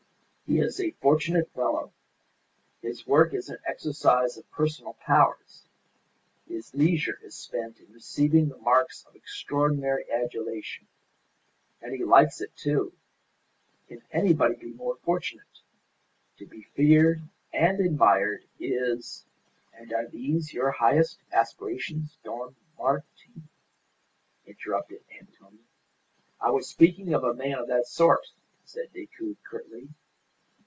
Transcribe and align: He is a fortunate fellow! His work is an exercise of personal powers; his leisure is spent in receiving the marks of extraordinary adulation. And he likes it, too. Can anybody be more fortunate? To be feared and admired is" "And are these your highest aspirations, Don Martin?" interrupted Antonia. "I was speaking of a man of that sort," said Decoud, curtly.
He 0.47 0.59
is 0.59 0.81
a 0.81 0.91
fortunate 0.91 1.49
fellow! 1.53 1.93
His 2.81 3.07
work 3.07 3.33
is 3.33 3.47
an 3.47 3.59
exercise 3.65 4.35
of 4.37 4.51
personal 4.51 4.95
powers; 4.99 5.63
his 6.45 6.75
leisure 6.75 7.17
is 7.23 7.35
spent 7.35 7.79
in 7.79 7.89
receiving 7.93 8.49
the 8.49 8.57
marks 8.57 9.05
of 9.05 9.15
extraordinary 9.15 10.11
adulation. 10.11 10.87
And 11.81 11.93
he 11.95 12.03
likes 12.03 12.41
it, 12.41 12.53
too. 12.57 12.91
Can 13.87 14.01
anybody 14.11 14.55
be 14.55 14.73
more 14.73 14.97
fortunate? 14.97 15.61
To 16.39 16.45
be 16.45 16.63
feared 16.75 17.21
and 17.53 17.79
admired 17.79 18.43
is" 18.59 19.23
"And 19.77 19.93
are 19.93 20.09
these 20.09 20.51
your 20.53 20.71
highest 20.71 21.19
aspirations, 21.31 22.17
Don 22.25 22.57
Martin?" 22.77 23.47
interrupted 24.45 25.01
Antonia. 25.17 25.63
"I 26.41 26.49
was 26.51 26.67
speaking 26.67 27.13
of 27.13 27.23
a 27.23 27.33
man 27.33 27.57
of 27.57 27.67
that 27.69 27.87
sort," 27.87 28.27
said 28.65 28.91
Decoud, 28.91 29.37
curtly. 29.49 29.87